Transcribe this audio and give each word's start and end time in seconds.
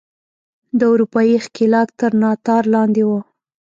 د 0.79 0.81
اروپايي 0.93 1.37
ښکېلاک 1.45 1.87
تر 1.99 2.11
ناتار 2.21 2.63
لاندې 2.73 3.03
وو. 3.07 3.19